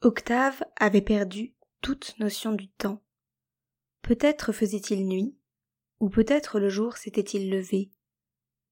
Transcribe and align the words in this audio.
Octave 0.00 0.62
avait 0.76 1.02
perdu 1.02 1.56
toute 1.80 2.16
notion 2.20 2.52
du 2.52 2.68
temps. 2.68 3.02
Peut-être 4.02 4.52
faisait-il 4.52 5.08
nuit, 5.08 5.36
ou 5.98 6.08
peut-être 6.08 6.60
le 6.60 6.68
jour 6.68 6.96
s'était-il 6.96 7.50
levé. 7.50 7.90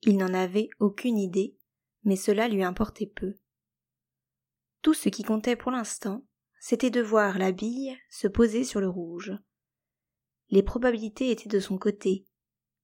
Il 0.03 0.19
n'en 0.19 0.33
avait 0.33 0.69
aucune 0.79 1.19
idée, 1.19 1.57
mais 2.05 2.15
cela 2.15 2.47
lui 2.47 2.63
importait 2.63 3.11
peu. 3.13 3.35
Tout 4.83 4.95
ce 4.95 5.09
qui 5.09 5.25
comptait 5.25 5.57
pour 5.57 5.73
l'instant, 5.73 6.25
c'était 6.61 6.91
de 6.91 7.03
voir 7.03 7.39
la 7.39 7.51
bille 7.51 7.99
se 8.09 8.29
poser 8.29 8.63
sur 8.63 8.81
le 8.81 8.89
rouge. 8.89 9.33
Les 10.51 10.63
probabilités 10.63 11.33
étaient 11.33 11.49
de 11.49 11.59
son 11.59 11.77
côté, 11.77 12.25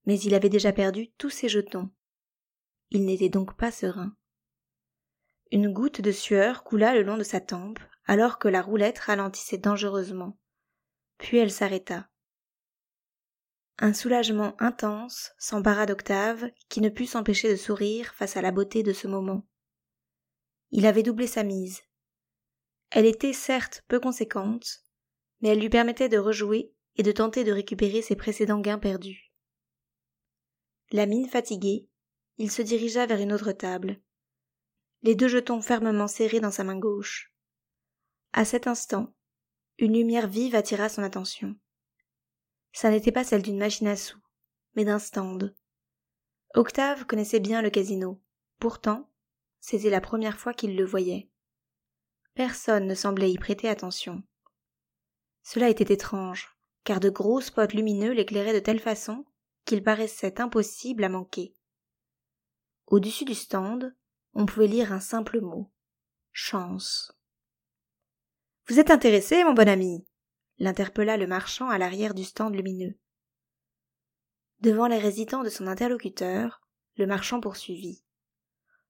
mais 0.05 0.19
il 0.19 0.35
avait 0.35 0.49
déjà 0.49 0.73
perdu 0.73 1.13
tous 1.13 1.31
ses 1.31 1.49
jetons. 1.49 1.91
Il 2.91 3.05
n'était 3.05 3.29
donc 3.29 3.57
pas 3.57 3.71
serein. 3.71 4.17
Une 5.53 5.73
goutte 5.73 6.01
de 6.01 6.11
sueur 6.11 6.65
coula 6.65 6.93
le 6.93 7.05
long 7.05 7.17
de 7.17 7.23
sa 7.23 7.41
tempe, 7.41 7.79
alors 8.07 8.39
que 8.39 8.49
la 8.49 8.63
roulette 8.63 8.99
ralentissait 8.99 9.59
dangereusement. 9.59 10.39
Puis 11.19 11.39
elle 11.39 11.51
s'arrêta. 11.51 12.09
Un 13.79 13.95
soulagement 13.95 14.55
intense 14.61 15.33
s'empara 15.39 15.87
d'Octave, 15.87 16.51
qui 16.69 16.81
ne 16.81 16.89
put 16.89 17.07
s'empêcher 17.07 17.51
de 17.51 17.57
sourire 17.57 18.15
face 18.15 18.37
à 18.37 18.43
la 18.43 18.53
beauté 18.53 18.83
de 18.83 18.93
ce 18.93 19.09
moment. 19.09 19.47
Il 20.71 20.87
avait 20.87 21.03
doublé 21.03 21.27
sa 21.27 21.43
mise. 21.43 21.83
Elle 22.91 23.07
était 23.07 23.33
certes 23.33 23.83
peu 23.89 23.99
conséquente, 23.99 24.85
mais 25.41 25.51
elle 25.51 25.61
lui 25.61 25.71
permettait 25.71 26.09
de 26.09 26.19
rejouer 26.19 26.75
et 26.97 27.03
de 27.03 27.13
tenter 27.13 27.45
de 27.45 27.53
récupérer 27.53 28.03
ses 28.03 28.17
précédents 28.17 28.61
gains 28.61 28.79
perdus. 28.79 29.33
La 30.91 31.07
mine 31.07 31.29
fatiguée, 31.29 31.89
il 32.37 32.51
se 32.51 32.63
dirigea 32.63 33.07
vers 33.07 33.21
une 33.21 33.33
autre 33.33 33.53
table, 33.53 34.01
les 35.05 35.17
deux 35.17 35.27
jetons 35.27 35.61
fermement 35.61 36.07
serrés 36.07 36.39
dans 36.39 36.53
sa 36.53 36.63
main 36.63 36.79
gauche. 36.79 37.32
À 38.33 38.45
cet 38.45 38.67
instant, 38.67 39.13
une 39.79 39.93
lumière 39.93 40.27
vive 40.27 40.55
attira 40.55 40.89
son 40.89 41.03
attention. 41.03 41.55
Ça 42.73 42.91
n'était 42.91 43.13
pas 43.13 43.25
celle 43.25 43.43
d'une 43.43 43.59
machine 43.59 43.89
à 43.89 43.97
sous, 43.97 44.19
mais 44.75 44.85
d'un 44.85 44.99
stand. 44.99 45.55
Octave 46.55 47.05
connaissait 47.07 47.41
bien 47.41 47.61
le 47.61 47.69
casino. 47.69 48.23
Pourtant, 48.59 49.11
c'était 49.61 49.91
la 49.91 50.01
première 50.01 50.39
fois 50.39 50.55
qu'il 50.55 50.77
le 50.77 50.85
voyait. 50.85 51.31
Personne 52.35 52.87
ne 52.87 52.95
semblait 52.95 53.31
y 53.31 53.39
prêter 53.39 53.69
attention. 53.69 54.23
Cela 55.43 55.69
était 55.69 55.93
étrange, 55.93 56.57
car 56.85 57.01
de 57.01 57.11
gros 57.11 57.41
spots 57.41 57.75
lumineux 57.75 58.13
l'éclairaient 58.13 58.55
de 58.55 58.65
telle 58.65 58.81
façon 58.81 59.27
qu'il 59.67 59.83
paraissait 59.83 60.41
impossible 60.41 61.05
à 61.05 61.09
manquer. 61.11 61.55
Au-dessus 62.87 63.25
du 63.25 63.35
stand, 63.35 63.95
on 64.33 64.47
pouvait 64.47 64.67
lire 64.67 64.93
un 64.93 65.01
simple 65.01 65.41
mot. 65.41 65.71
Chance. 66.33 67.13
Vous 68.73 68.81
êtes 68.81 68.91
intéressé, 68.91 69.45
mon 69.45 69.53
bon 69.53 69.69
ami? 69.69 70.03
l'interpella 70.57 71.19
le 71.19 71.27
marchand 71.27 71.69
à 71.69 71.77
l'arrière 71.77 72.15
du 72.15 72.25
stand 72.25 72.55
lumineux. 72.55 72.99
Devant 74.61 74.87
les 74.87 74.97
résidents 74.97 75.43
de 75.43 75.51
son 75.51 75.67
interlocuteur, 75.67 76.63
le 76.97 77.05
marchand 77.05 77.39
poursuivit. 77.39 78.03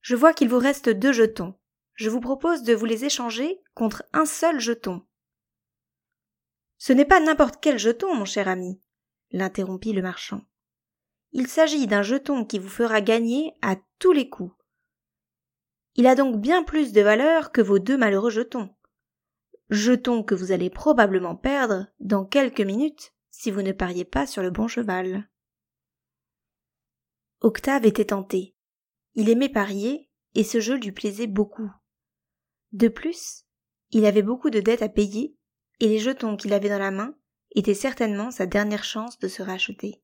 Je 0.00 0.14
vois 0.14 0.34
qu'il 0.34 0.48
vous 0.48 0.60
reste 0.60 0.88
deux 0.88 1.12
jetons. 1.12 1.58
Je 1.94 2.10
vous 2.10 2.20
propose 2.20 2.62
de 2.62 2.74
vous 2.74 2.84
les 2.84 3.06
échanger 3.06 3.60
contre 3.74 4.04
un 4.12 4.24
seul 4.24 4.60
jeton. 4.60 5.04
Ce 6.78 6.92
n'est 6.92 7.04
pas 7.04 7.18
n'importe 7.18 7.56
quel 7.60 7.80
jeton, 7.80 8.14
mon 8.14 8.24
cher 8.24 8.46
ami, 8.46 8.80
l'interrompit 9.32 9.92
le 9.92 10.02
marchand. 10.02 10.42
Il 11.32 11.48
s'agit 11.48 11.88
d'un 11.88 12.02
jeton 12.02 12.44
qui 12.44 12.60
vous 12.60 12.68
fera 12.68 13.00
gagner 13.00 13.56
à 13.62 13.74
tous 13.98 14.12
les 14.12 14.28
coups. 14.28 14.54
Il 15.96 16.06
a 16.06 16.14
donc 16.14 16.40
bien 16.40 16.62
plus 16.62 16.92
de 16.92 17.00
valeur 17.00 17.50
que 17.50 17.60
vos 17.60 17.80
deux 17.80 17.98
malheureux 17.98 18.30
jetons 18.30 18.72
jeton 19.72 20.22
que 20.22 20.34
vous 20.34 20.52
allez 20.52 20.70
probablement 20.70 21.34
perdre 21.34 21.86
dans 21.98 22.24
quelques 22.24 22.60
minutes 22.60 23.14
si 23.30 23.50
vous 23.50 23.62
ne 23.62 23.72
pariez 23.72 24.04
pas 24.04 24.26
sur 24.26 24.42
le 24.42 24.50
bon 24.50 24.68
cheval. 24.68 25.28
Octave 27.40 27.86
était 27.86 28.06
tenté. 28.06 28.54
Il 29.14 29.30
aimait 29.30 29.48
parier, 29.48 30.10
et 30.34 30.44
ce 30.44 30.60
jeu 30.60 30.76
lui 30.76 30.92
plaisait 30.92 31.26
beaucoup. 31.26 31.70
De 32.72 32.88
plus, 32.88 33.44
il 33.90 34.04
avait 34.04 34.22
beaucoup 34.22 34.50
de 34.50 34.60
dettes 34.60 34.82
à 34.82 34.88
payer, 34.88 35.36
et 35.80 35.88
les 35.88 35.98
jetons 35.98 36.36
qu'il 36.36 36.52
avait 36.52 36.68
dans 36.68 36.78
la 36.78 36.90
main 36.90 37.16
étaient 37.54 37.74
certainement 37.74 38.30
sa 38.30 38.46
dernière 38.46 38.84
chance 38.84 39.18
de 39.18 39.28
se 39.28 39.42
racheter. 39.42 40.02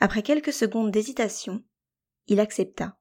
Après 0.00 0.22
quelques 0.22 0.52
secondes 0.52 0.90
d'hésitation, 0.90 1.64
il 2.26 2.40
accepta. 2.40 2.98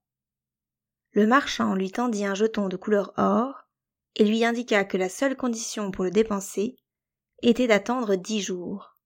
Le 1.12 1.26
marchand 1.28 1.74
lui 1.74 1.92
tendit 1.92 2.26
un 2.26 2.36
jeton 2.36 2.70
de 2.70 2.78
couleur 2.78 3.14
or, 3.18 3.68
et 4.16 4.26
lui 4.26 4.44
indiqua 4.44 4.84
que 4.84 4.98
la 4.98 5.10
seule 5.10 5.38
condition 5.38 5.92
pour 5.92 6.04
le 6.04 6.12
dépenser 6.12 6.78
était 7.42 7.68
d'attendre 7.68 8.16
dix 8.16 8.42
jours. 8.42 8.98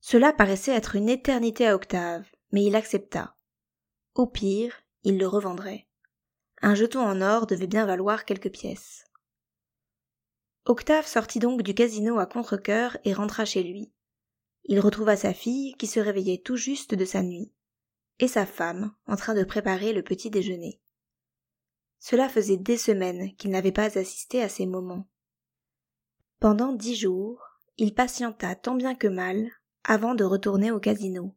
Cela 0.00 0.32
paraissait 0.32 0.74
être 0.74 0.96
une 0.96 1.08
éternité 1.08 1.66
à 1.66 1.74
Octave, 1.74 2.26
mais 2.52 2.64
il 2.64 2.76
accepta. 2.76 3.36
Au 4.14 4.26
pire, 4.26 4.82
il 5.02 5.18
le 5.18 5.26
revendrait. 5.26 5.88
Un 6.62 6.74
jeton 6.74 7.00
en 7.00 7.20
or 7.20 7.46
devait 7.46 7.66
bien 7.66 7.86
valoir 7.86 8.24
quelques 8.24 8.50
pièces. 8.50 9.04
Octave 10.66 11.06
sortit 11.06 11.40
donc 11.40 11.62
du 11.62 11.74
casino 11.74 12.18
à 12.18 12.26
contre-cœur 12.26 12.96
et 13.04 13.12
rentra 13.12 13.44
chez 13.44 13.62
lui. 13.62 13.92
Il 14.64 14.80
retrouva 14.80 15.16
sa 15.16 15.34
fille 15.34 15.74
qui 15.74 15.86
se 15.86 16.00
réveillait 16.00 16.42
tout 16.42 16.56
juste 16.56 16.94
de 16.94 17.04
sa 17.04 17.22
nuit, 17.22 17.52
et 18.18 18.28
sa 18.28 18.46
femme 18.46 18.94
en 19.06 19.16
train 19.16 19.34
de 19.34 19.44
préparer 19.44 19.92
le 19.92 20.02
petit 20.02 20.30
déjeuner. 20.30 20.80
Cela 22.06 22.28
faisait 22.28 22.58
des 22.58 22.76
semaines 22.76 23.34
qu'il 23.36 23.50
n'avait 23.50 23.72
pas 23.72 23.96
assisté 23.96 24.42
à 24.42 24.50
ces 24.50 24.66
moments. 24.66 25.08
Pendant 26.38 26.74
dix 26.74 26.96
jours, 26.96 27.40
il 27.78 27.94
patienta 27.94 28.54
tant 28.56 28.74
bien 28.74 28.94
que 28.94 29.06
mal 29.06 29.48
avant 29.84 30.14
de 30.14 30.22
retourner 30.22 30.70
au 30.70 30.78
casino. 30.78 31.34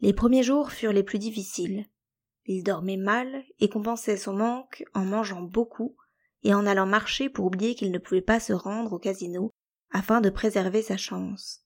Les 0.00 0.12
premiers 0.12 0.42
jours 0.42 0.70
furent 0.70 0.92
les 0.92 1.02
plus 1.02 1.18
difficiles. 1.18 1.86
Il 2.44 2.62
dormait 2.62 2.98
mal 2.98 3.42
et 3.58 3.70
compensait 3.70 4.18
son 4.18 4.34
manque 4.34 4.84
en 4.92 5.06
mangeant 5.06 5.40
beaucoup 5.40 5.96
et 6.42 6.52
en 6.52 6.66
allant 6.66 6.84
marcher 6.84 7.30
pour 7.30 7.46
oublier 7.46 7.74
qu'il 7.74 7.90
ne 7.90 7.98
pouvait 7.98 8.20
pas 8.20 8.40
se 8.40 8.52
rendre 8.52 8.92
au 8.92 8.98
casino 8.98 9.50
afin 9.90 10.20
de 10.20 10.28
préserver 10.28 10.82
sa 10.82 10.98
chance. 10.98 11.64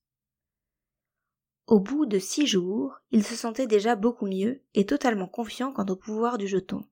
Au 1.67 1.81
bout 1.81 2.07
de 2.07 2.21
six 2.21 2.47
jours, 2.47 2.95
il 3.11 3.25
se 3.25 3.35
sentait 3.35 3.67
déjà 3.67 3.97
beaucoup 3.97 4.29
mieux 4.29 4.63
et 4.75 4.87
totalement 4.87 5.27
confiant 5.27 5.73
quant 5.73 5.87
au 5.87 5.97
pouvoir 5.97 6.39
du 6.39 6.47
jeton. 6.47 6.85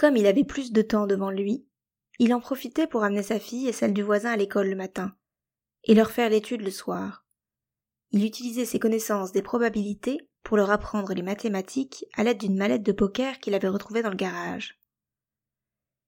Comme 0.00 0.16
il 0.16 0.26
avait 0.26 0.44
plus 0.44 0.72
de 0.72 0.80
temps 0.80 1.06
devant 1.06 1.30
lui, 1.30 1.66
il 2.18 2.32
en 2.32 2.40
profitait 2.40 2.86
pour 2.86 3.04
amener 3.04 3.22
sa 3.22 3.38
fille 3.38 3.68
et 3.68 3.72
celle 3.72 3.92
du 3.92 4.02
voisin 4.02 4.30
à 4.30 4.36
l'école 4.36 4.70
le 4.70 4.74
matin, 4.74 5.14
et 5.84 5.94
leur 5.94 6.10
faire 6.10 6.30
l'étude 6.30 6.62
le 6.62 6.70
soir. 6.70 7.26
Il 8.10 8.24
utilisait 8.24 8.64
ses 8.64 8.78
connaissances 8.78 9.30
des 9.32 9.42
probabilités 9.42 10.26
pour 10.42 10.56
leur 10.56 10.70
apprendre 10.70 11.12
les 11.12 11.20
mathématiques 11.20 12.06
à 12.14 12.24
l'aide 12.24 12.38
d'une 12.38 12.56
mallette 12.56 12.82
de 12.82 12.92
poker 12.92 13.40
qu'il 13.40 13.52
avait 13.52 13.68
retrouvée 13.68 14.00
dans 14.00 14.08
le 14.08 14.16
garage. 14.16 14.80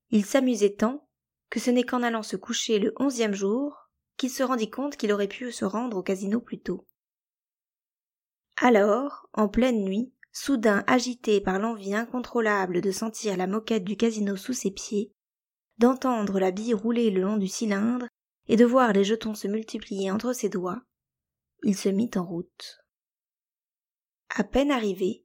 Il 0.08 0.24
s'amusait 0.24 0.72
tant 0.72 1.06
que 1.50 1.60
ce 1.60 1.70
n'est 1.70 1.84
qu'en 1.84 2.02
allant 2.02 2.22
se 2.22 2.36
coucher 2.36 2.78
le 2.78 2.94
onzième 2.96 3.34
jour 3.34 3.90
qu'il 4.16 4.30
se 4.30 4.42
rendit 4.42 4.70
compte 4.70 4.96
qu'il 4.96 5.12
aurait 5.12 5.28
pu 5.28 5.52
se 5.52 5.66
rendre 5.66 5.98
au 5.98 6.02
casino 6.02 6.40
plus 6.40 6.62
tôt. 6.62 6.86
Alors, 8.56 9.28
en 9.34 9.48
pleine 9.48 9.84
nuit, 9.84 10.14
soudain 10.32 10.82
agité 10.86 11.40
par 11.40 11.58
l'envie 11.58 11.94
incontrôlable 11.94 12.80
de 12.80 12.90
sentir 12.90 13.36
la 13.36 13.46
moquette 13.46 13.84
du 13.84 13.96
casino 13.96 14.36
sous 14.36 14.54
ses 14.54 14.70
pieds, 14.70 15.12
d'entendre 15.78 16.40
la 16.40 16.50
bille 16.50 16.74
rouler 16.74 17.10
le 17.10 17.20
long 17.20 17.36
du 17.36 17.48
cylindre 17.48 18.06
et 18.48 18.56
de 18.56 18.64
voir 18.64 18.92
les 18.92 19.04
jetons 19.04 19.34
se 19.34 19.46
multiplier 19.46 20.10
entre 20.10 20.32
ses 20.32 20.48
doigts, 20.48 20.82
il 21.62 21.76
se 21.76 21.88
mit 21.88 22.10
en 22.16 22.24
route. 22.24 22.84
À 24.30 24.44
peine 24.44 24.70
arrivé, 24.70 25.24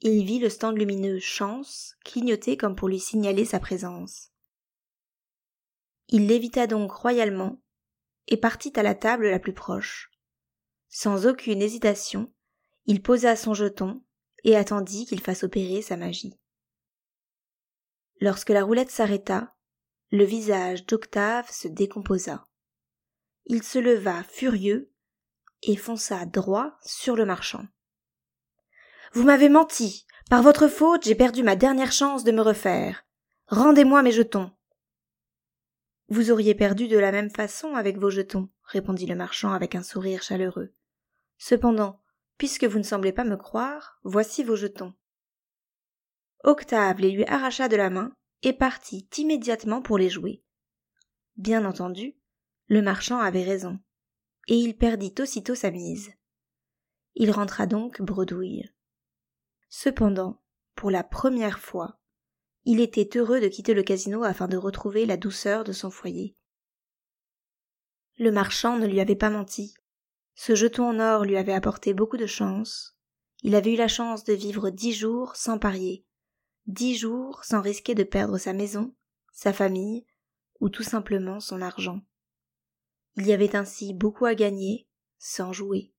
il 0.00 0.24
vit 0.24 0.38
le 0.38 0.48
stand 0.48 0.76
lumineux 0.76 1.18
Chance 1.18 1.96
clignoter 2.04 2.56
comme 2.56 2.76
pour 2.76 2.88
lui 2.88 3.00
signaler 3.00 3.44
sa 3.44 3.60
présence. 3.60 4.30
Il 6.08 6.26
l'évita 6.26 6.66
donc 6.66 6.90
royalement 6.92 7.60
et 8.26 8.36
partit 8.36 8.72
à 8.76 8.82
la 8.82 8.94
table 8.94 9.28
la 9.28 9.38
plus 9.38 9.54
proche. 9.54 10.10
Sans 10.88 11.26
aucune 11.26 11.60
hésitation, 11.60 12.32
il 12.86 13.02
posa 13.02 13.36
son 13.36 13.54
jeton 13.54 14.02
et 14.44 14.56
attendit 14.56 15.06
qu'il 15.06 15.20
fasse 15.20 15.42
opérer 15.42 15.82
sa 15.82 15.96
magie. 15.96 16.38
Lorsque 18.20 18.50
la 18.50 18.62
roulette 18.62 18.90
s'arrêta, 18.90 19.54
le 20.10 20.24
visage 20.24 20.86
d'Octave 20.86 21.50
se 21.50 21.66
décomposa. 21.66 22.46
Il 23.46 23.62
se 23.62 23.78
leva 23.78 24.22
furieux 24.22 24.92
et 25.62 25.76
fonça 25.76 26.24
droit 26.26 26.78
sur 26.84 27.16
le 27.16 27.26
marchand. 27.26 27.66
Vous 29.12 29.24
m'avez 29.24 29.48
menti. 29.48 30.06
Par 30.30 30.42
votre 30.42 30.68
faute, 30.68 31.04
j'ai 31.04 31.14
perdu 31.14 31.42
ma 31.42 31.56
dernière 31.56 31.92
chance 31.92 32.24
de 32.24 32.32
me 32.32 32.40
refaire. 32.40 33.04
Rendez-moi 33.48 34.02
mes 34.02 34.12
jetons. 34.12 34.50
Vous 36.08 36.30
auriez 36.30 36.54
perdu 36.54 36.88
de 36.88 36.98
la 36.98 37.12
même 37.12 37.30
façon 37.30 37.74
avec 37.74 37.98
vos 37.98 38.10
jetons, 38.10 38.48
répondit 38.64 39.06
le 39.06 39.16
marchand 39.16 39.52
avec 39.52 39.74
un 39.74 39.82
sourire 39.82 40.22
chaleureux. 40.22 40.72
Cependant, 41.38 42.00
puisque 42.38 42.64
vous 42.64 42.78
ne 42.78 42.84
semblez 42.84 43.12
pas 43.12 43.24
me 43.24 43.36
croire, 43.36 43.98
voici 44.02 44.42
vos 44.42 44.56
jetons. 44.56 44.94
Octave 46.42 47.00
les 47.00 47.10
lui 47.10 47.24
arracha 47.24 47.68
de 47.68 47.76
la 47.76 47.90
main 47.90 48.12
et 48.42 48.52
partit 48.52 49.08
immédiatement 49.16 49.80
pour 49.80 49.98
les 49.98 50.10
jouer. 50.10 50.42
Bien 51.36 51.64
entendu, 51.64 52.16
le 52.66 52.82
marchand 52.82 53.18
avait 53.18 53.44
raison, 53.44 53.78
et 54.48 54.56
il 54.56 54.76
perdit 54.76 55.14
aussitôt 55.18 55.54
sa 55.54 55.70
mise. 55.70 56.12
Il 57.14 57.30
rentra 57.30 57.66
donc 57.66 58.02
bredouille. 58.02 58.70
Cependant, 59.68 60.42
pour 60.74 60.90
la 60.90 61.02
première 61.02 61.58
fois, 61.58 61.98
il 62.64 62.80
était 62.80 63.18
heureux 63.18 63.40
de 63.40 63.48
quitter 63.48 63.74
le 63.74 63.82
casino 63.82 64.22
afin 64.24 64.48
de 64.48 64.56
retrouver 64.56 65.06
la 65.06 65.16
douceur 65.16 65.64
de 65.64 65.72
son 65.72 65.90
foyer. 65.90 66.36
Le 68.18 68.30
marchand 68.30 68.78
ne 68.78 68.86
lui 68.86 69.00
avait 69.00 69.16
pas 69.16 69.30
menti. 69.30 69.74
Ce 70.34 70.54
jeton 70.54 70.88
en 70.88 71.00
or 71.00 71.24
lui 71.24 71.36
avait 71.36 71.52
apporté 71.52 71.94
beaucoup 71.94 72.16
de 72.16 72.26
chance. 72.26 72.96
Il 73.42 73.54
avait 73.54 73.74
eu 73.74 73.76
la 73.76 73.88
chance 73.88 74.24
de 74.24 74.32
vivre 74.32 74.70
dix 74.70 74.92
jours 74.92 75.36
sans 75.36 75.58
parier, 75.58 76.04
dix 76.66 76.96
jours 76.96 77.44
sans 77.44 77.60
risquer 77.60 77.94
de 77.94 78.04
perdre 78.04 78.38
sa 78.38 78.52
maison, 78.52 78.94
sa 79.32 79.52
famille, 79.52 80.06
ou 80.60 80.68
tout 80.68 80.82
simplement 80.82 81.40
son 81.40 81.60
argent. 81.60 82.00
Il 83.16 83.26
y 83.26 83.32
avait 83.32 83.54
ainsi 83.54 83.92
beaucoup 83.92 84.24
à 84.24 84.34
gagner 84.34 84.88
sans 85.18 85.52
jouer. 85.52 85.93